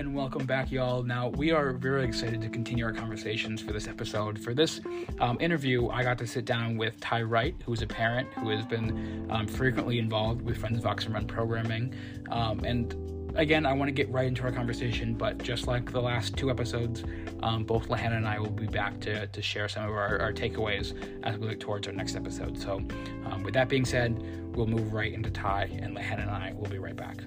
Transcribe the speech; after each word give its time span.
and 0.00 0.14
welcome 0.14 0.46
back, 0.46 0.72
y'all. 0.72 1.02
Now, 1.02 1.28
we 1.28 1.50
are 1.50 1.72
very 1.72 2.04
excited 2.04 2.40
to 2.40 2.48
continue 2.48 2.86
our 2.86 2.92
conversations 2.92 3.60
for 3.60 3.74
this 3.74 3.86
episode. 3.86 4.38
For 4.38 4.54
this 4.54 4.80
um, 5.18 5.36
interview, 5.40 5.90
I 5.90 6.02
got 6.02 6.16
to 6.18 6.26
sit 6.26 6.46
down 6.46 6.78
with 6.78 6.98
Ty 7.00 7.20
Wright, 7.24 7.54
who 7.66 7.74
is 7.74 7.82
a 7.82 7.86
parent 7.86 8.32
who 8.32 8.48
has 8.48 8.64
been 8.64 9.26
um, 9.28 9.46
frequently 9.46 9.98
involved 9.98 10.40
with 10.40 10.56
Friends 10.56 10.82
of 10.82 11.12
Run 11.12 11.26
programming. 11.26 11.94
Um, 12.30 12.60
and 12.64 12.96
again, 13.34 13.66
I 13.66 13.74
want 13.74 13.88
to 13.88 13.92
get 13.92 14.10
right 14.10 14.26
into 14.26 14.42
our 14.44 14.52
conversation, 14.52 15.12
but 15.12 15.36
just 15.42 15.66
like 15.66 15.92
the 15.92 16.00
last 16.00 16.34
two 16.34 16.48
episodes, 16.48 17.04
um, 17.42 17.64
both 17.64 17.88
Lehanna 17.88 18.16
and 18.16 18.26
I 18.26 18.38
will 18.38 18.48
be 18.48 18.68
back 18.68 19.00
to, 19.00 19.26
to 19.26 19.42
share 19.42 19.68
some 19.68 19.84
of 19.84 19.90
our, 19.90 20.18
our 20.18 20.32
takeaways 20.32 20.94
as 21.24 21.36
we 21.36 21.46
look 21.46 21.60
towards 21.60 21.86
our 21.88 21.92
next 21.92 22.16
episode. 22.16 22.58
So, 22.58 22.78
um, 23.26 23.42
with 23.42 23.52
that 23.52 23.68
being 23.68 23.84
said, 23.84 24.18
we'll 24.56 24.66
move 24.66 24.94
right 24.94 25.12
into 25.12 25.30
Ty, 25.30 25.78
and 25.82 25.94
Lehanna 25.94 26.22
and 26.22 26.30
I 26.30 26.54
will 26.56 26.70
be 26.70 26.78
right 26.78 26.96
back. 26.96 27.18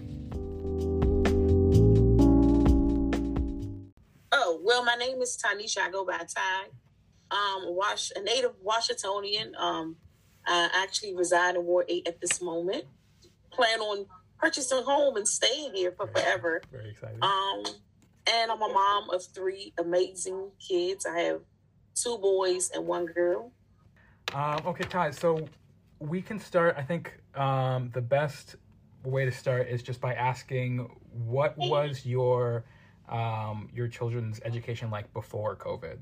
Name 5.13 5.21
is 5.21 5.37
Tanisha. 5.37 5.79
I 5.79 5.91
go 5.91 6.05
by 6.05 6.17
Ty. 6.17 6.65
Um, 7.31 7.75
Wash, 7.75 8.11
a 8.15 8.21
native 8.21 8.53
Washingtonian. 8.61 9.55
Um, 9.55 9.95
I 10.45 10.69
actually 10.83 11.15
reside 11.15 11.55
in 11.55 11.63
Ward 11.63 11.85
8 11.87 12.07
at 12.07 12.21
this 12.21 12.41
moment. 12.41 12.85
Plan 13.51 13.79
on 13.79 14.05
purchasing 14.37 14.79
a 14.79 14.81
home 14.81 15.15
and 15.15 15.27
staying 15.27 15.73
here 15.73 15.93
for 15.95 16.07
forever. 16.07 16.61
Very 16.71 16.89
excited. 16.91 17.23
Um, 17.23 17.63
and 18.31 18.51
I'm 18.51 18.61
a 18.61 18.67
mom 18.67 19.09
of 19.09 19.23
three 19.25 19.73
amazing 19.79 20.49
kids. 20.59 21.05
I 21.05 21.19
have 21.19 21.41
two 21.95 22.17
boys 22.17 22.71
and 22.73 22.85
one 22.85 23.05
girl. 23.05 23.51
Um, 24.33 24.61
okay, 24.67 24.83
Ty. 24.83 25.11
So 25.11 25.47
we 25.99 26.21
can 26.21 26.39
start. 26.39 26.75
I 26.77 26.83
think 26.83 27.13
um, 27.35 27.91
the 27.93 28.01
best 28.01 28.55
way 29.03 29.25
to 29.25 29.31
start 29.31 29.67
is 29.67 29.83
just 29.83 30.01
by 30.01 30.13
asking 30.13 30.89
what 31.27 31.57
was 31.57 32.05
your 32.05 32.63
um, 33.09 33.69
your 33.73 33.87
children's 33.87 34.39
education 34.43 34.89
like 34.89 35.11
before 35.13 35.55
COVID? 35.55 35.97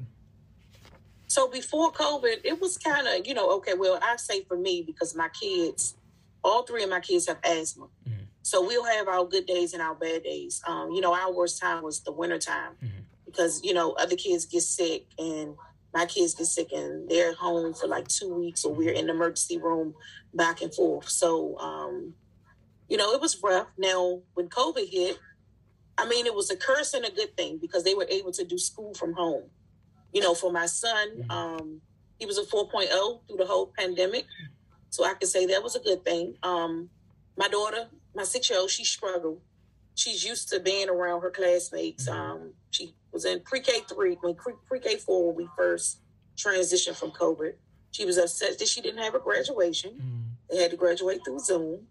So 1.28 1.48
before 1.48 1.92
COVID, 1.94 2.42
it 2.44 2.60
was 2.60 2.78
kind 2.78 3.08
of, 3.08 3.26
you 3.26 3.34
know, 3.34 3.50
okay, 3.58 3.74
well, 3.74 4.00
I 4.02 4.18
say 4.18 4.44
for 4.44 4.58
me 4.58 4.84
because 4.86 5.16
my 5.16 5.30
kids, 5.30 5.96
all 6.44 6.64
three 6.64 6.84
of 6.84 6.90
my 6.90 7.00
kids 7.00 7.28
have 7.28 7.40
asthma. 7.44 7.88
Mhm. 8.08 8.26
So 8.42 8.66
we'll 8.66 8.84
have 8.84 9.08
our 9.08 9.24
good 9.26 9.46
days 9.46 9.74
and 9.74 9.82
our 9.82 9.96
bad 9.96 10.24
days. 10.24 10.62
Um, 10.68 10.92
you 10.92 11.00
know, 11.00 11.14
our 11.14 11.32
worst 11.32 11.62
time 11.62 11.84
was 11.84 12.02
the 12.02 12.12
winter 12.12 12.38
time 12.38 12.76
Mhm. 12.82 13.06
because, 13.26 13.64
you 13.64 13.74
know, 13.74 13.94
other 13.94 14.16
kids 14.16 14.46
get 14.46 14.64
sick 14.64 15.06
and 15.18 15.56
my 15.94 16.06
kids 16.06 16.34
get 16.34 16.48
sick 16.48 16.72
and 16.74 17.08
they're 17.10 17.34
home 17.34 17.74
for 17.74 17.88
like 17.88 18.08
two 18.08 18.34
weeks 18.34 18.66
or 18.66 18.74
we're 18.74 18.92
in 18.92 19.08
the 19.08 19.14
emergency 19.14 19.58
room 19.58 19.94
back 20.34 20.62
and 20.62 20.74
forth. 20.74 21.08
So, 21.10 21.58
um, 21.60 22.14
you 22.90 22.98
know, 22.98 23.14
it 23.14 23.22
was 23.22 23.42
rough. 23.42 23.68
Now, 23.78 24.22
when 24.34 24.50
COVID 24.50 24.90
hit, 24.90 25.18
I 26.02 26.08
mean, 26.08 26.26
it 26.26 26.34
was 26.34 26.50
a 26.50 26.56
curse 26.58 26.94
and 26.96 27.06
a 27.06 27.12
good 27.12 27.36
thing 27.38 27.58
because 27.60 27.84
they 27.84 27.94
were 27.94 28.08
able 28.10 28.32
to 28.34 28.44
do 28.44 28.58
school 28.58 28.94
from 28.96 29.14
home. 29.14 29.44
You 30.14 30.22
know, 30.22 30.34
for 30.34 30.52
my 30.52 30.66
son, 30.66 31.08
Mhm. 31.24 31.32
um, 31.32 31.82
he 32.20 32.26
was 32.26 32.38
a 32.38 32.44
4.0 32.44 33.22
through 33.28 33.38
the 33.38 33.46
whole 33.46 33.68
pandemic. 33.78 34.26
So 34.90 35.04
I 35.06 35.14
can 35.14 35.28
say 35.30 35.46
that 35.48 35.64
was 35.64 35.76
a 35.76 35.80
good 35.80 36.04
thing. 36.04 36.38
Um, 36.44 36.90
my 37.38 37.48
daughter, 37.48 37.88
my 38.16 38.24
six 38.24 38.50
year 38.50 38.60
old, 38.60 38.72
she 38.72 38.84
struggled. 38.84 39.42
She's 39.96 40.24
used 40.26 40.50
to 40.50 40.60
being 40.60 40.90
around 40.90 41.22
her 41.22 41.32
classmates. 41.32 42.08
Mhm. 42.10 42.14
Um, 42.14 42.54
she 42.72 42.96
was 43.12 43.24
in 43.26 43.42
pre 43.42 43.62
K 43.62 43.82
three, 43.88 44.16
when 44.16 44.36
pre 44.36 44.80
K 44.80 44.98
four 44.98 45.28
when 45.28 45.36
we 45.36 45.50
first 45.56 46.00
transitioned 46.36 46.96
from 46.96 47.12
COVID. 47.12 47.54
She 47.92 48.06
was 48.06 48.18
upset 48.18 48.58
that 48.58 48.68
she 48.68 48.82
didn't 48.82 49.02
have 49.04 49.16
a 49.16 49.20
graduation. 49.20 49.92
Mm. 50.00 50.50
They 50.50 50.58
had 50.62 50.72
to 50.72 50.78
graduate 50.78 51.22
through 51.26 51.40
Zoom. 51.40 51.88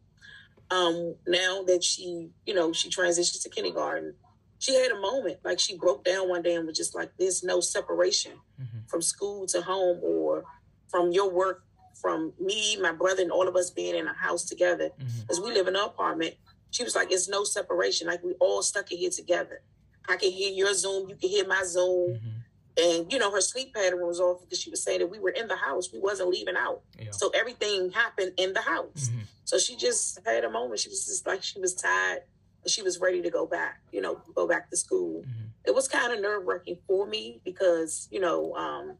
Um, 0.71 1.17
now 1.27 1.63
that 1.65 1.83
she, 1.83 2.31
you 2.47 2.55
know, 2.55 2.73
she 2.73 2.89
transitioned 2.91 3.43
to 3.43 3.49
kindergarten, 3.49 4.15
she 4.59 4.75
had 4.75 4.93
a 4.93 5.01
moment 5.01 5.39
like 5.45 5.59
she 5.59 5.77
broke 5.77 6.05
down 6.05 6.29
one 6.29 6.43
day 6.43 6.55
and 6.55 6.67
was 6.67 6.77
just 6.77 6.95
like, 6.95 7.11
"There's 7.19 7.43
no 7.43 7.61
separation 7.61 8.33
Mhm. 8.61 8.89
from 8.89 9.03
school 9.03 9.47
to 9.49 9.63
home 9.63 10.01
or 10.03 10.45
from 10.89 11.13
your 11.13 11.31
work, 11.31 11.65
from 12.01 12.35
me, 12.39 12.77
my 12.77 12.93
brother, 12.93 13.23
and 13.23 13.33
all 13.33 13.49
of 13.49 13.57
us 13.57 13.71
being 13.71 13.95
in 13.97 14.07
a 14.07 14.13
house 14.15 14.45
together. 14.45 14.91
Mhm. 14.99 15.31
As 15.31 15.41
we 15.41 15.53
live 15.53 15.67
in 15.67 15.77
an 15.77 15.83
apartment, 15.83 16.35
she 16.71 16.85
was 16.85 16.95
like, 16.95 17.11
"It's 17.11 17.29
no 17.29 17.43
separation. 17.45 18.07
Like 18.07 18.23
we 18.23 18.35
all 18.35 18.63
stuck 18.63 18.93
in 18.93 18.99
here 18.99 19.11
together. 19.11 19.63
I 20.09 20.17
can 20.17 20.31
hear 20.31 20.53
your 20.53 20.73
Zoom, 20.75 21.09
you 21.09 21.17
can 21.17 21.29
hear 21.31 21.47
my 21.47 21.63
Zoom." 21.65 22.15
Mhm. 22.15 22.40
And 22.77 23.13
you 23.13 23.19
know, 23.19 23.31
her 23.31 23.41
sleep 23.41 23.75
pattern 23.75 24.01
was 24.07 24.21
off 24.21 24.41
because 24.41 24.61
she 24.61 24.71
was 24.71 24.83
saying 24.83 25.01
that 25.01 25.09
we 25.09 25.19
were 25.19 25.31
in 25.31 25.49
the 25.49 25.57
house, 25.57 25.93
we 25.93 25.99
wasn't 25.99 26.31
leaving 26.31 26.57
out. 26.57 26.81
Yeah. 26.99 27.11
So 27.11 27.31
everything 27.31 27.91
happened 27.91 28.33
in 28.37 28.53
the 28.53 28.61
house. 28.61 29.09
Mhm. 29.11 29.23
So 29.45 29.59
she 29.59 29.77
just 29.77 30.21
had 30.25 30.45
a 30.45 30.51
moment. 30.51 30.81
She 30.81 30.89
was 30.89 31.05
just 31.07 31.27
like 31.27 31.43
she 31.43 31.59
was 31.61 31.75
tired 31.75 32.23
and 32.63 32.71
she 32.71 32.83
was 32.83 33.01
ready 33.01 33.21
to 33.23 33.31
go 33.31 33.47
back, 33.47 33.81
you 33.93 34.01
know, 34.01 34.21
go 34.35 34.47
back 34.47 34.71
to 34.71 34.77
school. 34.77 35.23
Mhm. 35.23 35.49
It 35.65 35.75
was 35.75 35.89
kind 35.89 36.13
of 36.13 36.21
nerve 36.21 36.47
wracking 36.47 36.79
for 36.87 37.07
me 37.07 37.41
because, 37.45 38.09
you 38.11 38.21
know, 38.21 38.55
um, 38.55 38.97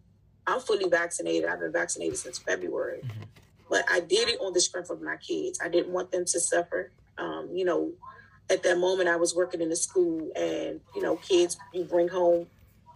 I'm 0.47 0.61
fully 0.61 0.89
vaccinated. 0.89 1.49
I've 1.49 1.61
been 1.61 1.73
vaccinated 1.73 2.19
since 2.19 2.39
February. 2.39 3.03
Mhm. 3.05 3.29
But 3.69 3.85
I 3.89 4.01
did 4.01 4.29
it 4.29 4.41
on 4.41 4.53
the 4.53 4.61
strength 4.61 4.91
of 4.91 5.01
my 5.01 5.17
kids. 5.17 5.61
I 5.63 5.69
didn't 5.69 5.93
want 5.93 6.11
them 6.11 6.25
to 6.25 6.41
suffer. 6.41 6.91
Um, 7.19 7.55
you 7.55 7.65
know, 7.65 7.93
at 8.49 8.65
that 8.65 8.79
moment 8.79 9.09
I 9.09 9.15
was 9.17 9.35
working 9.35 9.61
in 9.61 9.69
the 9.69 9.77
school 9.77 10.33
and, 10.35 10.81
you 10.97 11.03
know, 11.03 11.17
kids 11.17 11.57
you 11.73 11.85
bring 11.85 12.09
home 12.09 12.49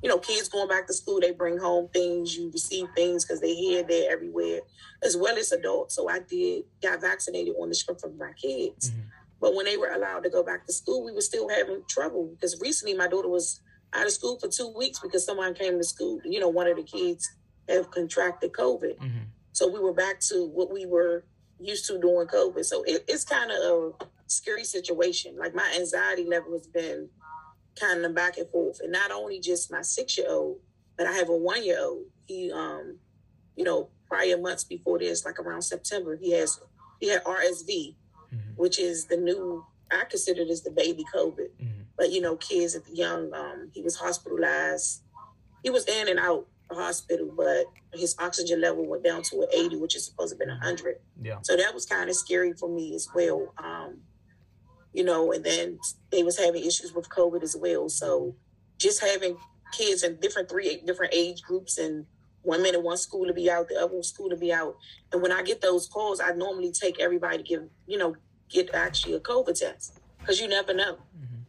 you 0.04 0.10
know, 0.10 0.18
kids 0.18 0.50
going 0.50 0.68
back 0.68 0.86
to 0.86 0.92
school, 0.92 1.18
they 1.18 1.32
bring 1.32 1.56
home 1.56 1.88
things, 1.88 2.36
you 2.36 2.50
receive 2.52 2.86
things 2.94 3.24
because 3.24 3.40
they 3.40 3.54
here, 3.54 3.82
there, 3.82 4.12
everywhere, 4.12 4.60
as 5.02 5.16
well 5.16 5.34
as 5.38 5.50
adults. 5.50 5.94
So 5.94 6.10
I 6.10 6.18
did 6.18 6.64
got 6.82 7.00
vaccinated 7.00 7.54
on 7.58 7.70
the 7.70 7.74
strength 7.74 8.04
of 8.04 8.14
my 8.18 8.32
kids. 8.34 8.90
Mhm. 8.90 9.04
But 9.40 9.54
when 9.54 9.64
they 9.64 9.78
were 9.78 9.88
allowed 9.88 10.24
to 10.24 10.28
go 10.30 10.42
back 10.42 10.66
to 10.66 10.74
school, 10.74 11.02
we 11.02 11.10
were 11.12 11.22
still 11.22 11.48
having 11.48 11.84
trouble 11.88 12.26
because 12.26 12.60
recently 12.60 12.94
my 12.94 13.08
daughter 13.08 13.28
was 13.30 13.60
out 13.94 14.04
of 14.04 14.12
school 14.12 14.38
for 14.38 14.48
two 14.48 14.68
weeks 14.68 14.98
because 15.00 15.24
someone 15.24 15.54
came 15.54 15.78
to 15.78 15.84
school. 15.84 16.20
You 16.22 16.38
know, 16.38 16.50
one 16.50 16.66
of 16.66 16.76
the 16.76 16.82
kids 16.82 17.26
have 17.70 17.90
contracted 17.90 18.52
COVID. 18.52 18.98
Mhm. 18.98 19.28
So 19.52 19.68
we 19.68 19.80
were 19.80 19.94
back 19.94 20.20
to 20.28 20.44
what 20.44 20.70
we 20.70 20.84
were 20.84 21.24
used 21.58 21.86
to 21.86 21.98
during 21.98 22.28
COVID. 22.28 22.66
So 22.66 22.82
it, 22.82 23.04
it's 23.08 23.24
kind 23.24 23.50
of 23.50 23.94
a 24.02 24.06
scary 24.26 24.64
situation. 24.64 25.38
Like 25.38 25.54
my 25.54 25.72
anxiety 25.74 26.24
level 26.24 26.52
has 26.52 26.66
been 26.66 27.08
kind 27.76 28.04
of 28.04 28.14
back 28.14 28.38
and 28.38 28.48
forth. 28.50 28.80
And 28.80 28.92
not 28.92 29.10
only 29.10 29.40
just 29.40 29.70
my 29.70 29.82
six 29.82 30.16
year 30.18 30.28
old, 30.30 30.58
but 30.96 31.06
I 31.06 31.12
have 31.12 31.28
a 31.28 31.36
one 31.36 31.64
year 31.64 31.80
old. 31.82 32.04
He, 32.26 32.50
um, 32.52 32.98
you 33.56 33.64
know, 33.64 33.88
prior 34.08 34.36
months 34.38 34.64
before 34.64 34.98
this, 34.98 35.24
like 35.24 35.38
around 35.38 35.62
September, 35.62 36.16
he 36.16 36.32
has 36.32 36.60
he 37.00 37.08
had 37.08 37.22
RSV, 37.24 37.96
Mhm. 38.32 38.56
which 38.56 38.78
is 38.78 39.06
the 39.06 39.16
new 39.16 39.64
I 39.90 40.04
consider 40.04 40.44
this 40.44 40.60
the 40.60 40.70
baby 40.70 41.04
COVID. 41.14 41.50
Mhm. 41.60 41.84
But 41.96 42.10
you 42.10 42.20
know, 42.20 42.36
kids 42.36 42.74
at 42.74 42.84
the 42.84 42.94
young, 42.94 43.32
um, 43.34 43.70
he 43.74 43.82
was 43.82 43.96
hospitalized. 43.96 45.02
He 45.62 45.70
was 45.70 45.84
in 45.86 46.08
and 46.08 46.18
out 46.18 46.46
the 46.68 46.74
hospital, 46.76 47.30
but 47.36 47.66
his 47.92 48.14
oxygen 48.18 48.60
level 48.60 48.86
went 48.86 49.04
down 49.04 49.22
to 49.22 49.42
an 49.42 49.48
80, 49.52 49.76
which 49.76 49.94
is 49.94 50.04
supposed 50.06 50.30
to 50.30 50.34
have 50.34 50.38
been 50.40 50.48
100. 50.50 51.00
Yeah. 51.22 51.38
So 51.42 51.56
that 51.56 51.74
was 51.74 51.84
kind 51.86 52.08
of 52.10 52.16
scary 52.16 52.52
for 52.54 52.68
me 52.68 52.94
as 52.94 53.08
well. 53.14 53.52
Um, 53.58 54.02
you 54.94 55.04
know, 55.04 55.32
and 55.32 55.44
then 55.44 55.78
they 56.10 56.22
was 56.22 56.38
having 56.38 56.64
issues 56.64 56.94
with 56.94 57.08
COVID 57.10 57.42
as 57.42 57.54
well. 57.56 57.88
So 57.88 58.34
just 58.78 59.00
having 59.02 59.36
kids 59.72 60.02
in 60.04 60.16
different 60.20 60.48
three 60.48 60.80
different 60.86 61.12
age 61.12 61.42
groups 61.42 61.76
and 61.78 62.06
one 62.42 62.62
minute 62.62 62.82
one 62.82 62.96
school 62.96 63.26
to 63.26 63.32
be 63.34 63.50
out, 63.50 63.68
the 63.68 63.76
other 63.76 64.02
school 64.02 64.30
to 64.30 64.36
be 64.36 64.52
out. 64.52 64.76
And 65.12 65.20
when 65.20 65.32
I 65.32 65.42
get 65.42 65.60
those 65.60 65.88
calls, 65.88 66.20
I 66.20 66.32
normally 66.32 66.70
take 66.72 67.00
everybody 67.00 67.38
to 67.38 67.42
give, 67.42 67.62
you 67.86 67.98
know, 67.98 68.14
get 68.48 68.72
actually 68.72 69.14
a 69.14 69.20
COVID 69.20 69.58
test 69.58 69.98
because 70.20 70.40
you 70.40 70.46
never 70.46 70.72
know. 70.72 70.94
Mhm. 70.94 71.44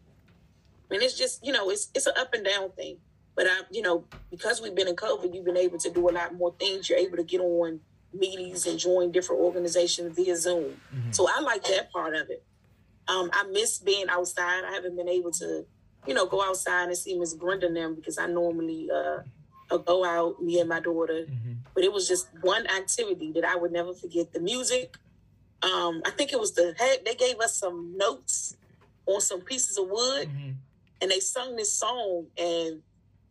And 0.91 1.03
it's 1.03 1.17
just, 1.17 1.45
you 1.45 1.53
know, 1.53 1.69
it's 1.69 1.89
it's 1.93 2.07
an 2.07 2.13
up 2.17 2.33
and 2.33 2.43
down 2.43 2.71
thing. 2.71 2.97
But 3.35 3.47
I, 3.47 3.61
you 3.69 3.81
know, 3.81 4.05
because 4.31 4.61
we've 4.61 4.73
been 4.73 4.87
in 4.87 4.95
COVID, 4.95 5.33
you've 5.35 5.45
been 5.45 5.57
able 5.57 5.77
to 5.79 5.89
do 5.91 6.09
a 6.09 6.11
lot 6.11 6.33
more 6.33 6.55
things. 6.57 6.89
You're 6.89 6.97
able 6.97 7.17
to 7.17 7.23
get 7.23 7.41
on 7.41 7.81
meetings 8.13 8.65
and 8.65 8.79
join 8.79 9.11
different 9.11 9.41
organizations 9.41 10.15
via 10.15 10.37
Zoom. 10.37 10.81
Mhm. 10.95 11.13
So 11.13 11.27
I 11.29 11.41
like 11.41 11.63
that 11.65 11.91
part 11.91 12.15
of 12.15 12.29
it. 12.29 12.43
Um, 13.07 13.29
I 13.33 13.43
miss 13.51 13.79
being 13.79 14.07
outside. 14.09 14.63
I 14.65 14.71
haven't 14.73 14.95
been 14.95 15.09
able 15.09 15.31
to, 15.31 15.65
you 16.07 16.13
know, 16.13 16.25
go 16.25 16.43
outside 16.43 16.85
and 16.87 16.97
see 16.97 17.17
Miss 17.17 17.33
Brenda 17.33 17.67
and 17.67 17.75
them 17.75 17.95
because 17.95 18.17
I 18.17 18.25
normally 18.27 18.89
uh, 18.91 19.19
uh, 19.71 19.77
go 19.77 20.03
out, 20.03 20.41
me 20.41 20.59
and 20.59 20.69
my 20.69 20.79
daughter. 20.79 21.25
Mhm. 21.29 21.57
But 21.73 21.83
it 21.83 21.91
was 21.93 22.07
just 22.07 22.27
one 22.41 22.65
activity 22.67 23.31
that 23.33 23.45
I 23.45 23.55
would 23.55 23.71
never 23.71 23.93
forget. 23.93 24.31
The 24.33 24.39
music. 24.39 24.97
Um, 25.61 26.01
I 26.05 26.11
think 26.11 26.31
it 26.33 26.39
was 26.39 26.53
the 26.53 26.75
hey, 26.77 26.97
they 27.05 27.15
gave 27.15 27.39
us 27.39 27.55
some 27.57 27.95
notes 27.97 28.55
on 29.07 29.21
some 29.21 29.41
pieces 29.41 29.77
of 29.77 29.87
wood 29.89 30.27
Mhm. 30.29 30.55
and 31.01 31.11
they 31.11 31.19
sung 31.19 31.55
this 31.55 31.73
song 31.73 32.27
and 32.37 32.81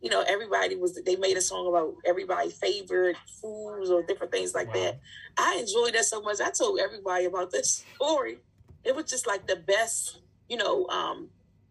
you 0.00 0.10
know 0.10 0.22
everybody 0.26 0.76
was 0.76 0.94
they 1.04 1.16
made 1.16 1.36
a 1.36 1.40
song 1.40 1.66
about 1.66 1.94
everybody's 2.04 2.54
favorite 2.54 3.16
foods 3.40 3.90
or 3.90 4.02
different 4.02 4.30
things 4.32 4.54
like 4.54 4.68
Wow. 4.68 4.74
that 4.74 5.00
i 5.36 5.56
enjoyed 5.56 5.94
that 5.94 6.04
so 6.04 6.20
much 6.20 6.40
i 6.40 6.50
told 6.50 6.78
everybody 6.78 7.24
about 7.24 7.50
this 7.50 7.84
story 7.96 8.38
it 8.84 8.94
was 8.94 9.06
just 9.06 9.26
like 9.26 9.46
the 9.46 9.56
best 9.56 10.20
you 10.48 10.56
know 10.56 10.86
um 10.88 11.28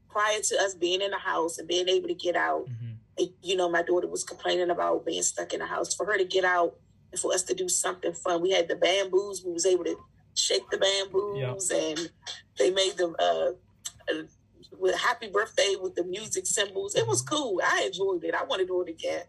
prior 0.10 0.39
to 0.39 0.56
us 0.62 0.75
being 0.75 1.01
in 1.01 1.12
the 1.12 1.18
house 1.18 1.57
and 1.57 1.68
being 1.68 1.89
able 1.89 2.07
to 2.07 2.13
get 2.13 2.36
out 2.36 2.68
Mhm. 2.68 2.98
and, 3.18 3.30
you 3.42 3.56
know 3.56 3.69
my 3.69 3.81
daughter 3.81 4.07
was 4.07 4.24
complaining 4.24 4.69
about 4.69 5.06
being 5.06 5.24
stuck 5.24 5.54
in 5.54 5.60
the 5.60 5.65
house 5.65 5.94
for 5.94 6.06
her 6.06 6.18
to 6.18 6.25
get 6.25 6.45
out 6.45 6.75
and 7.12 7.19
for 7.19 7.33
us 7.33 7.44
to 7.44 7.54
do 7.54 7.68
something 7.69 8.13
fun 8.13 8.42
we 8.42 8.51
had 8.51 8.68
the 8.68 8.75
bamboos 8.75 9.44
we 9.44 9.51
was 9.51 9.65
able 9.65 9.83
to 9.83 9.98
shake 10.36 10.69
the 10.71 10.77
bamboos 10.77 11.69
and 11.71 12.12
they 12.57 12.71
made 12.71 12.98
them 12.98 13.15
uh, 13.19 13.51
uh 14.12 14.24
with 14.80 14.95
happy 14.95 15.27
birthday 15.30 15.75
with 15.81 15.95
the 15.95 16.04
music 16.04 16.45
symbols. 16.45 16.95
It 16.95 17.07
was 17.07 17.21
cool. 17.21 17.62
I 17.63 17.83
enjoyed 17.83 18.24
it. 18.24 18.33
I 18.33 18.44
want 18.44 18.60
to 18.62 18.65
do 18.65 18.81
it 18.81 18.89
again. 18.89 19.24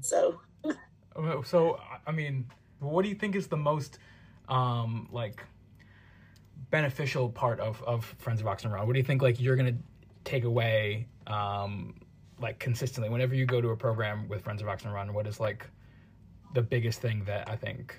So. 0.00 0.40
so 1.44 1.78
I 2.06 2.12
mean, 2.12 2.46
what 2.80 3.02
do 3.02 3.08
you 3.08 3.14
think 3.14 3.36
is 3.36 3.48
the 3.48 3.56
most 3.56 3.98
um 4.48 5.08
like 5.10 5.42
beneficial 6.70 7.28
part 7.28 7.60
of 7.60 7.82
of 7.82 8.04
Friends 8.18 8.40
of 8.40 8.46
Oxon 8.46 8.70
Run? 8.70 8.86
What 8.86 8.92
do 8.92 8.98
you 8.98 9.04
think 9.04 9.22
like 9.22 9.40
you're 9.40 9.56
gonna 9.56 9.76
take 10.24 10.44
away 10.44 11.06
um 11.26 11.94
like 12.38 12.58
consistently 12.58 13.08
whenever 13.08 13.34
you 13.34 13.46
go 13.46 13.60
to 13.60 13.68
a 13.70 13.76
program 13.76 14.28
with 14.28 14.42
Friends 14.42 14.62
of 14.62 14.68
Oxon 14.68 14.90
Run? 14.90 15.12
What 15.14 15.26
is 15.26 15.40
like 15.40 15.66
the 16.54 16.62
biggest 16.62 17.00
thing 17.00 17.24
that 17.24 17.48
I 17.48 17.56
think 17.56 17.98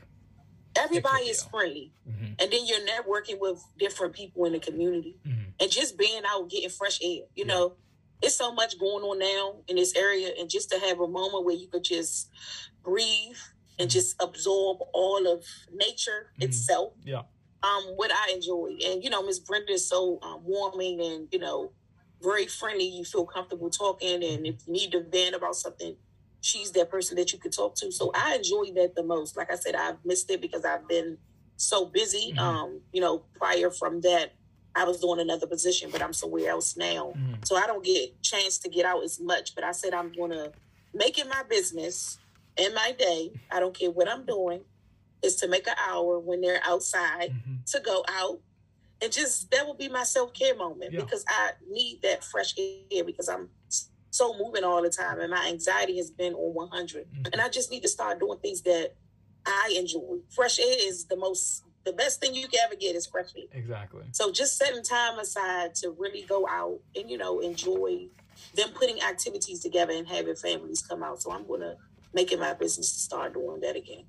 everybody 0.77 1.25
is 1.25 1.43
free 1.43 1.91
mm-hmm. 2.07 2.33
and 2.39 2.51
then 2.51 2.65
you're 2.65 2.79
networking 2.79 3.39
with 3.39 3.63
different 3.77 4.13
people 4.13 4.45
in 4.45 4.53
the 4.53 4.59
community 4.59 5.17
mm-hmm. 5.25 5.49
and 5.59 5.71
just 5.71 5.97
being 5.97 6.21
out 6.27 6.49
getting 6.49 6.69
fresh 6.69 6.99
air 7.01 7.09
you 7.09 7.27
yeah. 7.35 7.45
know 7.45 7.73
it's 8.21 8.35
so 8.35 8.53
much 8.53 8.79
going 8.79 9.03
on 9.03 9.19
now 9.19 9.55
in 9.67 9.75
this 9.75 9.95
area 9.95 10.29
and 10.39 10.49
just 10.49 10.69
to 10.69 10.79
have 10.79 10.99
a 10.99 11.07
moment 11.07 11.45
where 11.45 11.55
you 11.55 11.67
could 11.67 11.83
just 11.83 12.29
breathe 12.83 13.35
and 13.79 13.89
mm-hmm. 13.89 13.93
just 13.93 14.15
absorb 14.21 14.79
all 14.93 15.27
of 15.31 15.45
nature 15.73 16.31
mm-hmm. 16.33 16.43
itself 16.43 16.93
yeah 17.03 17.23
um 17.63 17.83
what 17.95 18.11
i 18.11 18.31
enjoy 18.33 18.69
and 18.85 19.03
you 19.03 19.09
know 19.09 19.23
miss 19.23 19.39
brenda 19.39 19.71
is 19.71 19.87
so 19.87 20.19
um, 20.21 20.41
warming 20.43 21.01
and 21.01 21.27
you 21.31 21.39
know 21.39 21.71
very 22.21 22.47
friendly 22.47 22.85
you 22.85 23.03
feel 23.03 23.25
comfortable 23.25 23.69
talking 23.69 24.23
and 24.23 24.45
if 24.45 24.55
you 24.65 24.73
need 24.73 24.91
to 24.91 25.03
vent 25.03 25.35
about 25.35 25.55
something 25.55 25.95
she's 26.41 26.71
that 26.71 26.89
person 26.89 27.17
that 27.17 27.33
you 27.33 27.39
could 27.39 27.51
talk 27.51 27.75
to. 27.75 27.91
So 27.91 28.11
I 28.15 28.35
enjoy 28.35 28.71
that 28.75 28.95
the 28.95 29.03
most. 29.03 29.37
Like 29.37 29.51
I 29.51 29.55
said, 29.55 29.75
I've 29.75 30.03
missed 30.05 30.29
it 30.31 30.41
because 30.41 30.65
I've 30.65 30.87
been 30.87 31.17
so 31.57 31.85
busy. 31.85 32.31
Mm-hmm. 32.31 32.39
Um, 32.39 32.81
you 32.93 33.01
know, 33.01 33.23
prior 33.35 33.69
from 33.69 34.01
that, 34.01 34.33
I 34.75 34.83
was 34.83 34.99
doing 34.99 35.19
another 35.19 35.47
position, 35.47 35.89
but 35.91 36.01
I'm 36.01 36.13
somewhere 36.13 36.49
else 36.49 36.77
now. 36.77 37.13
Mm-hmm. 37.17 37.33
So 37.43 37.55
I 37.55 37.67
don't 37.67 37.83
get 37.83 38.21
chance 38.21 38.57
to 38.59 38.69
get 38.69 38.85
out 38.85 39.03
as 39.03 39.19
much. 39.19 39.55
But 39.55 39.63
I 39.63 39.71
said 39.71 39.93
I'm 39.93 40.11
gonna 40.13 40.51
make 40.93 41.17
it 41.17 41.27
my 41.27 41.43
business 41.49 42.19
in 42.55 42.73
my 42.73 42.95
day. 42.97 43.31
I 43.51 43.59
don't 43.59 43.77
care 43.77 43.91
what 43.91 44.07
I'm 44.07 44.25
doing, 44.25 44.61
is 45.23 45.35
to 45.37 45.47
make 45.47 45.67
an 45.67 45.75
hour 45.89 46.19
when 46.19 46.41
they're 46.41 46.61
outside 46.63 47.31
mm-hmm. 47.31 47.55
to 47.65 47.79
go 47.79 48.03
out. 48.07 48.39
And 49.01 49.11
just 49.11 49.51
that 49.51 49.65
will 49.65 49.75
be 49.75 49.89
my 49.89 50.03
self 50.03 50.33
care 50.33 50.55
moment 50.55 50.93
yeah. 50.93 51.01
because 51.01 51.23
I 51.27 51.51
need 51.69 52.01
that 52.01 52.23
fresh 52.23 52.55
air 52.57 53.03
because 53.03 53.29
I'm 53.29 53.49
so 54.17 54.35
moving 54.37 54.63
all 54.63 54.81
the 54.81 54.89
time 54.89 55.19
and 55.19 55.31
my 55.31 55.47
anxiety 55.47 55.97
has 55.97 56.09
been 56.09 56.33
on 56.33 56.53
100 56.53 57.05
mm-hmm. 57.05 57.25
and 57.31 57.41
i 57.41 57.47
just 57.47 57.71
need 57.71 57.81
to 57.81 57.87
start 57.87 58.19
doing 58.19 58.37
things 58.39 58.61
that 58.61 58.93
i 59.45 59.73
enjoy 59.77 60.17
fresh 60.29 60.59
air 60.59 60.75
is 60.79 61.05
the 61.05 61.15
most 61.15 61.63
the 61.85 61.93
best 61.93 62.19
thing 62.19 62.33
you 62.33 62.47
can 62.47 62.59
ever 62.65 62.75
get 62.75 62.95
is 62.95 63.05
fresh 63.05 63.29
air 63.37 63.43
exactly 63.51 64.03
so 64.11 64.31
just 64.31 64.57
setting 64.57 64.83
time 64.83 65.19
aside 65.19 65.73
to 65.75 65.95
really 65.97 66.23
go 66.23 66.47
out 66.47 66.79
and 66.95 67.09
you 67.09 67.17
know 67.17 67.39
enjoy 67.39 68.07
them 68.55 68.69
putting 68.73 69.01
activities 69.01 69.59
together 69.61 69.93
and 69.93 70.07
having 70.07 70.35
families 70.35 70.81
come 70.81 71.03
out 71.03 71.21
so 71.21 71.31
i'm 71.31 71.47
gonna 71.47 71.75
make 72.13 72.31
it 72.31 72.39
my 72.39 72.53
business 72.53 72.93
to 72.93 72.99
start 72.99 73.33
doing 73.33 73.61
that 73.61 73.75
again 73.75 74.03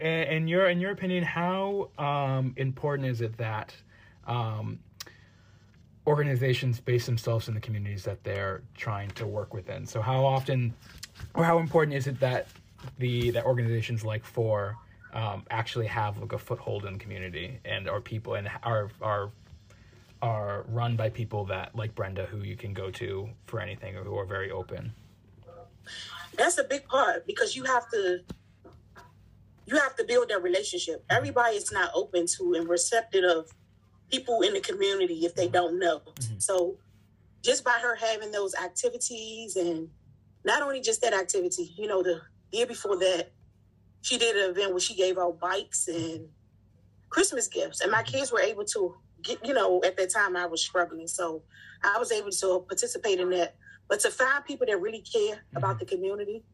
in 0.00 0.48
your 0.48 0.68
in 0.68 0.80
your 0.80 0.90
opinion 0.90 1.22
how 1.22 1.90
um, 1.98 2.54
important 2.56 3.08
is 3.08 3.20
it 3.20 3.36
that 3.36 3.74
um, 4.26 4.78
organizations 6.06 6.80
base 6.80 7.06
themselves 7.06 7.48
in 7.48 7.54
the 7.54 7.60
communities 7.60 8.04
that 8.04 8.22
they're 8.24 8.62
trying 8.74 9.10
to 9.10 9.26
work 9.26 9.54
within. 9.54 9.86
So 9.86 10.02
how 10.02 10.24
often 10.24 10.74
or 11.34 11.44
how 11.44 11.58
important 11.58 11.96
is 11.96 12.06
it 12.06 12.20
that 12.20 12.48
the 12.98 13.30
that 13.30 13.44
organizations 13.44 14.04
like 14.04 14.24
for 14.24 14.76
um, 15.12 15.44
actually 15.50 15.86
have 15.86 16.18
like 16.18 16.32
a 16.32 16.38
foothold 16.38 16.84
in 16.84 16.94
the 16.94 16.98
community 16.98 17.58
and 17.64 17.88
are 17.88 18.00
people 18.00 18.34
and 18.34 18.50
are 18.62 18.90
are 19.00 19.30
are 20.20 20.64
run 20.68 20.96
by 20.96 21.08
people 21.10 21.44
that 21.46 21.74
like 21.74 21.94
Brenda 21.94 22.26
who 22.26 22.38
you 22.38 22.56
can 22.56 22.72
go 22.74 22.90
to 22.90 23.28
for 23.46 23.60
anything 23.60 23.96
or 23.96 24.04
who 24.04 24.16
are 24.16 24.26
very 24.26 24.50
open. 24.50 24.92
That's 26.36 26.58
a 26.58 26.64
big 26.64 26.86
part 26.88 27.26
because 27.26 27.54
you 27.54 27.64
have 27.64 27.88
to 27.90 28.20
you 29.66 29.76
have 29.78 29.96
to 29.96 30.04
build 30.04 30.28
that 30.28 30.42
relationship. 30.42 31.04
Everybody 31.10 31.56
is 31.56 31.72
not 31.72 31.90
open 31.94 32.26
to 32.38 32.54
and 32.54 32.68
receptive 32.68 33.24
of 33.24 33.50
people 34.10 34.42
in 34.42 34.54
the 34.54 34.60
community 34.60 35.24
if 35.24 35.34
they 35.34 35.48
don't 35.48 35.78
know. 35.78 36.00
Mm-hmm. 36.00 36.38
So 36.38 36.78
just 37.42 37.64
by 37.64 37.78
her 37.82 37.94
having 37.94 38.30
those 38.30 38.54
activities 38.54 39.56
and 39.56 39.88
not 40.44 40.62
only 40.62 40.80
just 40.80 41.00
that 41.02 41.14
activity, 41.14 41.74
you 41.76 41.86
know, 41.86 42.02
the 42.02 42.20
year 42.52 42.66
before 42.66 42.96
that, 42.98 43.32
she 44.02 44.18
did 44.18 44.36
an 44.36 44.50
event 44.50 44.70
where 44.70 44.80
she 44.80 44.94
gave 44.94 45.16
out 45.16 45.40
bikes 45.40 45.88
and 45.88 46.28
Christmas 47.08 47.48
gifts. 47.48 47.80
And 47.80 47.90
my 47.90 48.02
kids 48.02 48.30
were 48.30 48.40
able 48.40 48.64
to 48.66 48.94
get, 49.22 49.44
you 49.44 49.54
know, 49.54 49.82
at 49.84 49.96
that 49.96 50.12
time 50.12 50.36
I 50.36 50.46
was 50.46 50.62
struggling. 50.62 51.06
So 51.06 51.42
I 51.82 51.98
was 51.98 52.12
able 52.12 52.30
to 52.30 52.64
participate 52.68 53.18
in 53.18 53.30
that. 53.30 53.56
But 53.88 54.00
to 54.00 54.10
find 54.10 54.44
people 54.44 54.66
that 54.66 54.80
really 54.80 55.00
care 55.00 55.36
mm-hmm. 55.36 55.56
about 55.56 55.78
the 55.78 55.86
community 55.86 56.44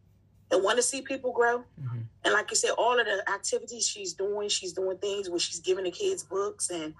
and 0.50 0.62
want 0.62 0.76
to 0.76 0.82
see 0.82 1.02
people 1.02 1.32
grow. 1.32 1.58
Mm-hmm. 1.58 1.98
And 2.24 2.34
like 2.34 2.50
you 2.50 2.56
said, 2.56 2.70
all 2.76 2.98
of 2.98 3.06
the 3.06 3.24
activities 3.30 3.86
she's 3.86 4.12
doing, 4.12 4.48
she's 4.48 4.72
doing 4.72 4.98
things 4.98 5.30
where 5.30 5.38
she's 5.38 5.60
giving 5.60 5.84
the 5.84 5.90
kids 5.90 6.22
books 6.22 6.70
and 6.70 6.94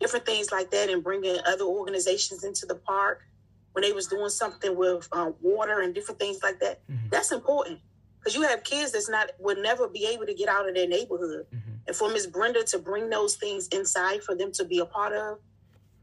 different 0.00 0.26
things 0.26 0.52
like 0.52 0.70
that 0.70 0.90
and 0.90 1.02
bringing 1.02 1.38
other 1.46 1.64
organizations 1.64 2.44
into 2.44 2.66
the 2.66 2.74
park 2.74 3.22
when 3.72 3.82
they 3.82 3.92
was 3.92 4.06
doing 4.06 4.28
something 4.28 4.76
with 4.76 5.08
um, 5.12 5.34
water 5.40 5.80
and 5.80 5.94
different 5.94 6.18
things 6.18 6.40
like 6.42 6.58
that. 6.60 6.80
Mm-hmm. 6.90 7.08
That's 7.10 7.32
important 7.32 7.78
because 8.18 8.34
you 8.34 8.42
have 8.42 8.64
kids 8.64 8.92
that's 8.92 9.08
not 9.08 9.30
would 9.38 9.58
never 9.58 9.88
be 9.88 10.06
able 10.06 10.26
to 10.26 10.34
get 10.34 10.48
out 10.48 10.68
of 10.68 10.74
their 10.74 10.88
neighborhood. 10.88 11.46
Mm-hmm. 11.54 11.72
And 11.86 11.96
for 11.96 12.10
Miss 12.10 12.26
Brenda 12.26 12.64
to 12.64 12.78
bring 12.78 13.08
those 13.08 13.36
things 13.36 13.68
inside 13.68 14.22
for 14.22 14.34
them 14.34 14.50
to 14.52 14.64
be 14.64 14.80
a 14.80 14.86
part 14.86 15.12
of 15.12 15.38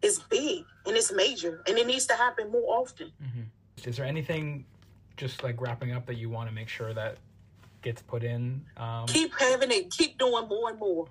is 0.02 0.20
big 0.20 0.64
and 0.86 0.96
it's 0.96 1.12
major 1.12 1.64
and 1.68 1.78
it 1.78 1.88
needs 1.88 2.06
to 2.08 2.14
happen 2.14 2.52
more 2.52 2.80
often. 2.80 3.12
Mm-hmm. 3.22 3.90
Is 3.90 3.98
there 3.98 4.06
anything 4.06 4.66
just 5.18 5.44
like 5.44 5.62
wrapping 5.62 5.92
up 5.92 6.06
that 6.08 6.16
you 6.16 6.30
want 6.30 6.50
to 6.50 6.56
make 6.56 6.70
sure 6.70 6.94
that 6.94 7.18
gets 7.82 8.02
put 8.02 8.24
in? 8.24 8.66
Um... 8.78 9.06
Keep 9.08 9.34
having 9.40 9.72
it, 9.72 9.92
keep 9.92 10.18
doing 10.18 10.48
more 10.48 10.70
and 10.70 10.80
more. 10.80 11.08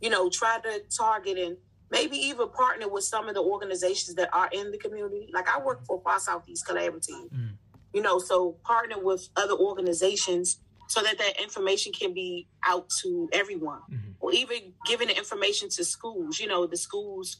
You 0.00 0.10
know, 0.10 0.28
try 0.28 0.58
to 0.64 0.82
target 0.96 1.38
and 1.38 1.56
maybe 1.90 2.16
even 2.16 2.48
partner 2.48 2.88
with 2.88 3.04
some 3.04 3.28
of 3.28 3.34
the 3.34 3.42
organizations 3.42 4.16
that 4.16 4.30
are 4.32 4.48
in 4.52 4.72
the 4.72 4.78
community. 4.78 5.28
Like 5.32 5.48
I 5.48 5.60
work 5.62 5.84
for 5.84 6.00
Far 6.02 6.18
Southeast 6.18 6.66
Collaborative, 6.66 7.30
mm. 7.32 7.50
you 7.92 8.02
know, 8.02 8.18
so 8.18 8.56
partner 8.64 8.96
with 8.98 9.28
other 9.36 9.54
organizations 9.54 10.58
so 10.88 11.02
that 11.02 11.18
that 11.18 11.40
information 11.40 11.92
can 11.92 12.12
be 12.12 12.48
out 12.66 12.90
to 13.02 13.28
everyone, 13.32 13.80
mm-hmm. 13.90 14.10
or 14.20 14.32
even 14.32 14.72
giving 14.86 15.08
the 15.08 15.16
information 15.16 15.68
to 15.70 15.84
schools. 15.84 16.40
You 16.40 16.48
know, 16.48 16.66
the 16.66 16.76
schools 16.76 17.38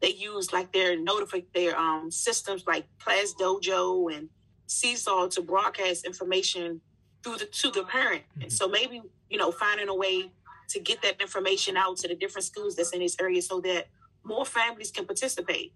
they 0.00 0.12
use 0.12 0.52
like 0.52 0.72
their 0.72 0.98
notify 0.98 1.40
their 1.54 1.78
um, 1.78 2.10
systems 2.10 2.64
like 2.66 2.84
Class 2.98 3.34
Dojo 3.40 4.14
and 4.14 4.28
Seesaw 4.66 5.28
to 5.28 5.42
broadcast 5.42 6.04
information 6.04 6.80
through 7.22 7.38
the 7.38 7.46
to 7.46 7.70
the 7.70 7.84
parent. 7.84 8.22
Mm-hmm. 8.32 8.42
And 8.42 8.52
so 8.52 8.68
maybe 8.68 9.02
you 9.28 9.38
know 9.38 9.52
finding 9.52 9.88
a 9.88 9.94
way 9.94 10.30
to 10.70 10.80
get 10.80 11.02
that 11.02 11.20
information 11.20 11.76
out 11.76 11.98
to 11.98 12.08
the 12.08 12.14
different 12.14 12.44
schools 12.44 12.76
that's 12.76 12.92
in 12.92 13.00
this 13.00 13.16
area 13.20 13.42
so 13.42 13.60
that 13.60 13.88
more 14.24 14.44
families 14.44 14.90
can 14.90 15.04
participate. 15.04 15.74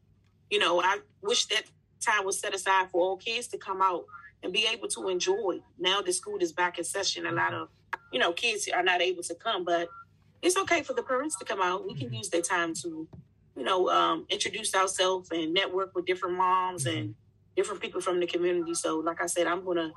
You 0.50 0.58
know, 0.58 0.80
I 0.80 0.98
wish 1.22 1.46
that 1.46 1.64
time 2.00 2.24
was 2.24 2.38
set 2.38 2.54
aside 2.54 2.90
for 2.90 3.00
all 3.00 3.16
kids 3.16 3.48
to 3.48 3.58
come 3.58 3.82
out 3.82 4.04
and 4.42 4.52
be 4.52 4.66
able 4.66 4.88
to 4.88 5.08
enjoy. 5.08 5.60
Now 5.78 6.00
the 6.02 6.12
school 6.12 6.38
is 6.40 6.52
back 6.52 6.78
in 6.78 6.84
session. 6.84 7.26
A 7.26 7.32
lot 7.32 7.52
of, 7.52 7.68
you 8.12 8.18
know, 8.18 8.32
kids 8.32 8.68
are 8.72 8.82
not 8.82 9.02
able 9.02 9.22
to 9.24 9.34
come, 9.34 9.64
but 9.64 9.88
it's 10.42 10.56
okay 10.56 10.82
for 10.82 10.92
the 10.92 11.02
parents 11.02 11.36
to 11.38 11.44
come 11.44 11.60
out. 11.60 11.86
We 11.86 11.94
can 11.94 12.12
use 12.12 12.28
that 12.30 12.44
time 12.44 12.74
to, 12.82 13.08
you 13.56 13.64
know, 13.64 13.88
um, 13.88 14.26
introduce 14.28 14.74
ourselves 14.74 15.30
and 15.30 15.52
network 15.52 15.94
with 15.94 16.06
different 16.06 16.36
moms 16.36 16.86
and 16.86 17.14
different 17.56 17.80
people 17.80 18.00
from 18.00 18.20
the 18.20 18.26
community. 18.26 18.74
So, 18.74 18.98
like 18.98 19.22
I 19.22 19.26
said, 19.26 19.46
I'm 19.46 19.64
gonna 19.64 19.92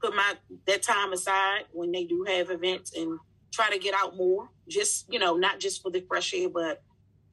put 0.00 0.14
my 0.14 0.34
that 0.66 0.82
time 0.82 1.12
aside 1.12 1.64
when 1.72 1.92
they 1.92 2.04
do 2.04 2.24
have 2.26 2.50
events 2.50 2.96
and 2.96 3.18
try 3.52 3.68
to 3.68 3.78
get 3.78 3.94
out 3.94 4.16
more. 4.16 4.48
Just 4.68 5.12
you 5.12 5.18
know, 5.18 5.36
not 5.36 5.60
just 5.60 5.82
for 5.82 5.90
the 5.90 6.00
fresh 6.00 6.32
air, 6.32 6.48
but 6.48 6.82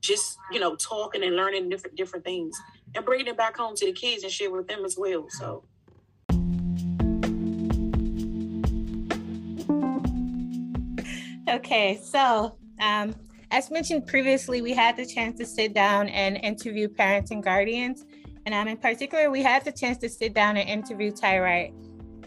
just 0.02 0.38
you 0.52 0.60
know, 0.60 0.76
talking 0.76 1.24
and 1.24 1.36
learning 1.36 1.70
different 1.70 1.96
different 1.96 2.26
things 2.26 2.60
and 2.96 3.06
bringing 3.06 3.28
it 3.28 3.38
back 3.38 3.56
home 3.58 3.76
to 3.76 3.86
the 3.86 3.94
kids 3.94 4.24
and 4.24 4.32
share 4.32 4.52
with 4.52 4.68
them 4.68 4.84
as 4.84 4.98
well. 4.98 5.28
So. 5.30 5.64
Okay, 11.50 11.98
so 12.04 12.58
um, 12.82 13.16
as 13.52 13.72
mentioned 13.72 14.06
previously, 14.06 14.62
we 14.62 14.74
had 14.74 14.98
the 14.98 15.06
chance 15.06 15.38
to 15.40 15.46
sit 15.46 15.74
down 15.74 16.10
and 16.10 16.36
interview 16.38 16.90
parents 16.90 17.32
and 17.32 17.42
guardians. 17.42 18.04
And 18.48 18.56
um, 18.56 18.70
in 18.70 18.78
particular, 18.78 19.30
we 19.30 19.44
had 19.44 19.66
the 19.66 19.74
chance 19.74 19.98
to 19.98 20.08
sit 20.08 20.34
down 20.34 20.56
and 20.56 20.70
interview 20.70 21.12
Ty 21.12 21.40
Wright. 21.40 21.74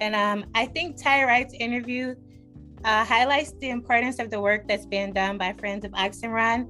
And 0.03 0.15
um, 0.15 0.45
I 0.55 0.67
think 0.67 1.03
Ty 1.03 1.25
Wright's 1.25 1.55
interview 1.55 2.15
uh, 2.85 3.07
highlights 3.07 3.53
the 3.53 3.71
importance 3.71 4.19
of 4.19 4.31
the 4.31 4.39
work 4.39 4.69
that's 4.69 4.85
being 4.85 5.15
done 5.15 5.39
by 5.39 5.55
Friends 5.55 5.83
of 5.87 5.95
Oxon 5.95 6.29
Run. 6.29 6.69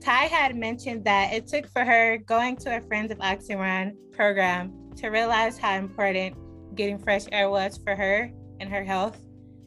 Ty 0.00 0.24
had 0.24 0.56
mentioned 0.56 1.04
that 1.04 1.32
it 1.32 1.46
took 1.46 1.68
for 1.68 1.84
her 1.84 2.18
going 2.18 2.56
to 2.56 2.76
a 2.76 2.80
Friends 2.80 3.12
of 3.12 3.20
Oxon 3.20 3.56
Run 3.56 3.96
program 4.10 4.90
to 4.96 5.10
realize 5.10 5.56
how 5.56 5.76
important 5.76 6.34
getting 6.74 6.98
fresh 6.98 7.26
air 7.30 7.50
was 7.50 7.78
for 7.78 7.94
her 7.94 8.32
and 8.58 8.68
her 8.68 8.82
health, 8.82 9.16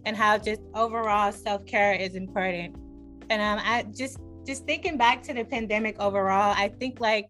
and 0.03 0.17
how 0.17 0.37
just 0.37 0.59
overall 0.75 1.31
self 1.31 1.65
care 1.65 1.93
is 1.93 2.15
important. 2.15 2.75
And 3.29 3.41
um, 3.41 3.61
I 3.63 3.83
just 3.95 4.17
just 4.45 4.65
thinking 4.65 4.97
back 4.97 5.23
to 5.23 5.33
the 5.33 5.45
pandemic 5.45 5.95
overall, 6.01 6.53
I 6.57 6.67
think 6.67 6.99
like 6.99 7.29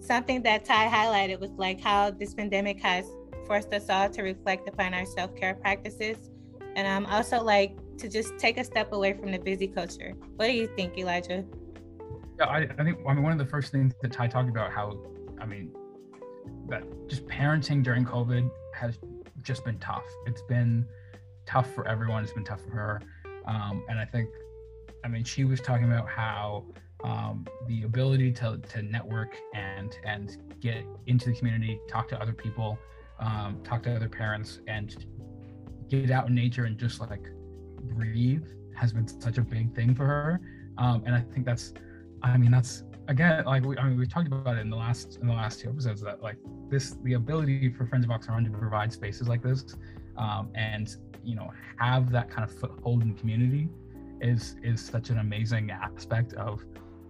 something 0.00 0.42
that 0.42 0.64
Ty 0.64 0.88
highlighted 0.88 1.40
was 1.40 1.50
like 1.50 1.80
how 1.80 2.10
this 2.10 2.34
pandemic 2.34 2.80
has 2.80 3.06
forced 3.46 3.72
us 3.72 3.88
all 3.88 4.08
to 4.08 4.22
reflect 4.22 4.68
upon 4.68 4.94
our 4.94 5.04
self 5.04 5.34
care 5.36 5.54
practices. 5.54 6.16
And 6.76 6.86
I'm 6.86 7.06
um, 7.06 7.12
also 7.12 7.42
like 7.42 7.76
to 7.98 8.08
just 8.08 8.38
take 8.38 8.58
a 8.58 8.64
step 8.64 8.92
away 8.92 9.12
from 9.12 9.32
the 9.32 9.38
busy 9.38 9.66
culture. 9.66 10.14
What 10.36 10.46
do 10.46 10.52
you 10.52 10.68
think, 10.68 10.96
Elijah? 10.96 11.44
Yeah, 12.38 12.46
I, 12.46 12.58
I 12.58 12.84
think 12.84 12.98
I 13.06 13.12
mean 13.14 13.22
one 13.22 13.32
of 13.32 13.38
the 13.38 13.44
first 13.44 13.72
things 13.72 13.92
that 14.00 14.12
Ty 14.12 14.28
talked 14.28 14.48
about 14.48 14.72
how 14.72 14.98
I 15.40 15.46
mean 15.46 15.72
that 16.68 16.82
just 17.08 17.26
parenting 17.26 17.82
during 17.82 18.04
COVID 18.04 18.50
has 18.74 18.98
just 19.42 19.64
been 19.64 19.78
tough. 19.78 20.04
It's 20.26 20.42
been 20.42 20.86
tough 21.44 21.72
for 21.74 21.86
everyone. 21.86 22.22
It's 22.22 22.32
been 22.32 22.44
tough 22.44 22.62
for 22.62 22.70
her, 22.70 23.02
um, 23.46 23.84
and 23.88 23.98
I 23.98 24.04
think 24.04 24.30
I 25.04 25.08
mean 25.08 25.24
she 25.24 25.44
was 25.44 25.60
talking 25.60 25.84
about 25.84 26.08
how 26.08 26.64
um, 27.04 27.46
the 27.66 27.82
ability 27.84 28.32
to, 28.32 28.60
to 28.68 28.82
network 28.82 29.36
and 29.54 29.96
and 30.04 30.36
get 30.60 30.84
into 31.06 31.30
the 31.30 31.34
community, 31.36 31.80
talk 31.88 32.08
to 32.08 32.20
other 32.20 32.32
people, 32.32 32.78
um, 33.18 33.58
talk 33.64 33.82
to 33.84 33.94
other 33.94 34.08
parents, 34.08 34.60
and 34.66 35.06
get 35.88 36.10
out 36.10 36.28
in 36.28 36.34
nature 36.34 36.64
and 36.64 36.78
just 36.78 37.00
like 37.00 37.30
breathe 37.82 38.46
has 38.76 38.92
been 38.92 39.06
such 39.06 39.38
a 39.38 39.42
big 39.42 39.74
thing 39.74 39.94
for 39.94 40.06
her. 40.06 40.40
Um, 40.78 41.02
and 41.04 41.14
I 41.14 41.20
think 41.20 41.44
that's, 41.44 41.74
I 42.22 42.36
mean, 42.36 42.50
that's 42.50 42.84
again, 43.08 43.44
like 43.44 43.64
we, 43.64 43.76
I 43.76 43.88
mean, 43.88 43.98
we 43.98 44.06
talked 44.06 44.28
about 44.28 44.56
it 44.56 44.60
in 44.60 44.70
the 44.70 44.76
last 44.76 45.18
in 45.20 45.26
the 45.26 45.34
last 45.34 45.60
two 45.60 45.68
episodes 45.68 46.00
that 46.02 46.22
like 46.22 46.36
this, 46.68 46.96
the 47.02 47.14
ability 47.14 47.70
for 47.70 47.86
Friends 47.86 48.04
of 48.04 48.10
Oxon 48.10 48.34
Run 48.34 48.44
to 48.44 48.50
provide 48.50 48.92
spaces 48.92 49.28
like 49.28 49.42
this, 49.42 49.64
um, 50.16 50.50
and 50.54 50.96
you 51.24 51.34
know, 51.34 51.50
have 51.78 52.10
that 52.12 52.30
kind 52.30 52.48
of 52.48 52.56
foothold 52.56 53.02
in 53.02 53.14
community 53.14 53.68
is 54.20 54.56
is 54.62 54.80
such 54.84 55.10
an 55.10 55.18
amazing 55.18 55.70
aspect 55.70 56.34
of 56.34 56.64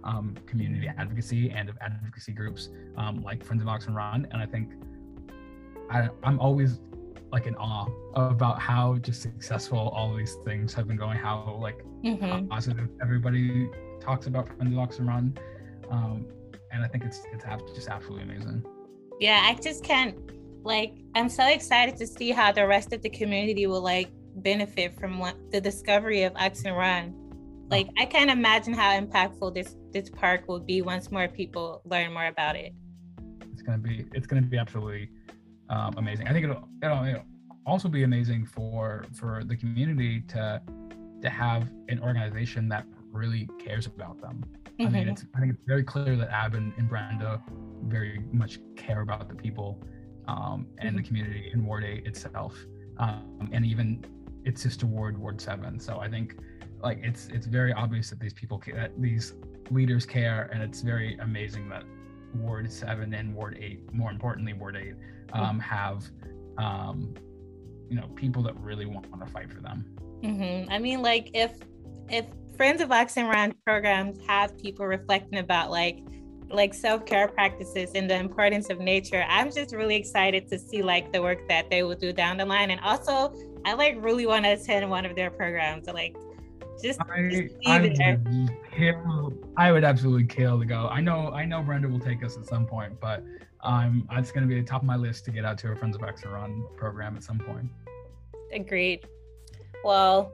um, 0.05 0.37
community 0.47 0.89
advocacy 0.89 1.51
and 1.51 1.69
of 1.69 1.77
advocacy 1.81 2.33
groups 2.33 2.71
um, 2.97 3.23
like 3.23 3.45
Friends 3.45 3.63
of 3.63 3.69
Oxon 3.69 3.95
Run. 3.95 4.27
And 4.31 4.43
I 4.43 4.47
think 4.47 4.71
I, 5.91 6.09
I'm 6.23 6.39
always 6.41 6.81
like 7.33 7.47
in 7.47 7.55
awe 7.57 7.87
about 8.15 8.61
how 8.61 8.97
just 8.99 9.23
successful 9.23 9.79
all 9.79 10.15
these 10.15 10.37
things 10.45 10.75
have 10.75 10.89
been 10.89 10.97
going, 10.97 11.17
how 11.17 11.59
like 11.61 11.85
mm-hmm. 12.05 12.49
positive 12.49 12.89
everybody 13.01 13.69
talks 14.01 14.27
about 14.27 14.49
Friends 14.57 14.73
of 14.73 14.79
Oxon 14.79 15.07
Run. 15.07 15.39
Um, 15.91 16.27
and 16.73 16.85
I 16.85 16.89
think 16.89 17.05
it's 17.05 17.23
it's 17.33 17.45
just 17.75 17.89
absolutely 17.89 18.25
amazing. 18.25 18.65
Yeah, 19.21 19.41
I 19.45 19.55
just 19.61 19.85
can't 19.85 20.17
like 20.63 20.95
I'm 21.15 21.29
so 21.29 21.47
excited 21.47 21.97
to 21.97 22.07
see 22.07 22.31
how 22.31 22.53
the 22.53 22.67
rest 22.67 22.93
of 22.93 23.03
the 23.03 23.11
community 23.11 23.67
will 23.67 23.83
like 23.83 24.11
benefit 24.37 24.99
from 24.99 25.19
what, 25.19 25.37
the 25.51 25.61
discovery 25.61 26.23
of 26.23 26.35
Oxon 26.37 26.73
Run. 26.73 27.15
Like 27.71 27.89
I 27.99 28.05
can't 28.05 28.31
imagine 28.31 28.75
how 28.75 28.99
impactful 28.99 29.55
this 29.55 29.77
this 29.93 30.11
park 30.11 30.49
will 30.49 30.61
be 30.61 30.83
once 30.83 31.11
more 31.13 31.29
people 31.29 31.83
learn 31.85 32.13
more 32.13 32.27
about 32.27 32.57
it. 32.57 32.75
It's 33.53 33.63
gonna 33.63 33.79
be 33.79 34.07
it's 34.13 34.27
gonna 34.27 34.43
be 34.43 34.59
absolutely 34.59 35.09
um, 35.69 35.95
amazing. 35.97 36.27
I 36.27 36.33
think 36.33 36.45
it'll, 36.45 36.69
it'll, 36.83 37.05
it'll 37.05 37.25
also 37.65 37.89
be 37.89 38.03
amazing 38.03 38.45
for 38.47 39.05
for 39.15 39.45
the 39.45 39.57
community 39.57 40.23
to 40.29 40.61
to 41.23 41.31
have 41.31 41.71
an 41.89 42.01
organization 42.03 42.69
that 42.71 42.87
really 43.13 43.49
cares 43.59 43.87
about 43.87 44.21
them. 44.21 44.45
Mm-hmm. 44.65 44.87
I 44.87 44.91
mean, 44.91 45.03
mm-hmm. 45.03 45.11
it's 45.11 45.25
I 45.37 45.41
think 45.41 45.53
it's 45.53 45.63
very 45.65 45.85
clear 45.85 46.17
that 46.17 46.31
Ab 46.31 46.55
and, 46.55 46.73
and 46.77 46.89
Brenda 46.89 47.41
very 47.85 48.25
much 48.33 48.59
care 48.77 49.03
about 49.03 49.29
the 49.29 49.35
people 49.37 49.81
um, 50.27 50.67
and 50.79 50.89
mm-hmm. 50.89 50.97
the 50.97 51.03
community 51.05 51.51
in 51.53 51.65
Ward 51.65 51.85
8 51.85 52.05
itself, 52.05 52.57
um, 52.99 53.49
and 53.53 53.65
even 53.65 54.05
its 54.45 54.63
sister 54.63 54.87
ward, 54.87 55.19
Ward 55.19 55.41
7. 55.41 55.79
So 55.81 55.99
I 55.99 56.09
think 56.09 56.37
like 56.83 57.01
it's 57.03 57.29
it's 57.29 57.47
very 57.47 57.73
obvious 57.73 58.11
that 58.11 58.21
these 58.21 58.33
people 58.33 58.63
that 58.75 58.93
these 59.01 59.35
leaders 59.71 60.07
care, 60.07 60.49
and 60.53 60.63
it's 60.63 60.83
very 60.83 61.17
amazing 61.19 61.69
that 61.69 61.85
Ward 62.35 62.71
7 62.71 63.13
and 63.13 63.35
Ward 63.35 63.59
8, 63.61 63.93
more 63.93 64.11
importantly 64.11 64.53
Ward 64.53 64.77
8, 64.77 64.95
um, 65.33 65.59
have 65.61 66.11
um, 66.59 67.15
you 67.89 67.97
know 67.97 68.07
people 68.15 68.43
that 68.45 68.59
really 68.61 68.87
want 68.87 69.07
to 69.19 69.27
fight 69.27 69.51
for 69.53 69.61
them. 69.61 69.85
Mm-hmm. 70.23 70.71
I 70.71 70.79
mean, 70.79 71.03
like 71.03 71.31
if 71.35 71.53
if 72.09 72.27
Friends 72.57 72.83
of 72.83 72.93
Oxon 72.93 73.27
Run 73.27 73.55
programs 73.65 74.19
have 74.27 74.57
people 74.59 74.87
reflecting 74.87 75.39
about 75.39 75.71
like 75.71 76.01
like 76.51 76.75
self-care 76.75 77.29
practices 77.29 77.93
and 77.95 78.11
the 78.11 78.17
importance 78.17 78.71
of 78.71 78.81
nature 78.81 79.25
i'm 79.29 79.53
just 79.53 79.73
really 79.73 79.95
excited 79.95 80.49
to 80.49 80.59
see 80.59 80.83
like 80.83 81.13
the 81.13 81.23
work 81.23 81.49
that 81.49 81.71
they 81.71 81.85
will 81.85 81.95
do 81.95 82.13
down 82.13 82.37
the 82.37 82.45
line 82.45 82.71
and 82.71 82.81
also 82.81 83.33
i 83.65 83.75
like 83.75 83.97
really 84.01 84.27
want 84.27 84.45
to 84.45 84.51
attend 84.53 84.89
one 84.89 85.05
of 85.05 85.15
their 85.15 85.31
programs 85.31 85.87
like 85.89 86.17
just, 86.83 87.01
I, 87.03 87.29
just 87.29 87.55
I 87.67 87.81
would 87.81 87.97
kill, 88.75 89.33
I 89.57 89.73
would 89.73 89.85
absolutely 89.85 90.25
kill 90.25 90.59
to 90.59 90.65
go. 90.65 90.89
I 90.89 91.01
know 91.01 91.31
I 91.31 91.45
know 91.45 91.63
Brenda 91.63 91.89
will 91.89 92.01
take 92.01 92.25
us 92.25 92.37
at 92.37 92.47
some 92.47 92.67
point, 92.67 92.99
but 93.01 93.23
um, 93.63 94.09
it's 94.13 94.33
going 94.33 94.43
to 94.43 94.49
be 94.49 94.59
the 94.61 94.67
top 94.67 94.83
of 94.83 94.87
my 94.87 94.97
list 94.97 95.25
to 95.27 95.31
get 95.31 95.45
out 95.45 95.59
to 95.59 95.71
a 95.73 95.77
Friends 95.77 95.97
of 95.97 96.03
Oxon 96.03 96.31
Run 96.31 96.65
program 96.77 97.17
at 97.17 97.23
some 97.23 97.39
point. 97.39 97.69
Agreed. 98.53 99.07
Well, 99.85 100.33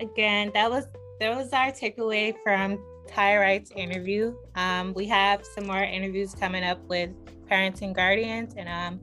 again, 0.00 0.50
that 0.54 0.70
was 0.70 0.86
that 1.20 1.34
was 1.34 1.52
our 1.52 1.72
takeaway 1.72 2.34
from 2.42 2.78
Ty 3.08 3.38
Wright's 3.38 3.70
interview. 3.72 4.36
Um, 4.54 4.92
we 4.94 5.06
have 5.06 5.44
some 5.44 5.66
more 5.66 5.82
interviews 5.82 6.34
coming 6.34 6.62
up 6.62 6.78
with 6.86 7.10
parents 7.48 7.82
and 7.82 7.94
guardians, 7.94 8.54
and 8.56 8.68
um, 8.68 9.00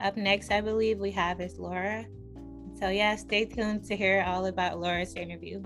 up 0.00 0.16
next, 0.16 0.52
I 0.52 0.60
believe 0.60 0.98
we 0.98 1.10
have 1.12 1.40
is 1.40 1.58
Laura. 1.58 2.06
So 2.78 2.90
yeah, 2.90 3.16
stay 3.16 3.46
tuned 3.46 3.84
to 3.84 3.96
hear 3.96 4.22
all 4.26 4.46
about 4.46 4.78
Laura's 4.78 5.14
interview. 5.14 5.62